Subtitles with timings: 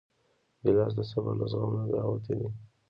[0.63, 2.47] ګیلاس د صبر له زغم نه راوتی دی.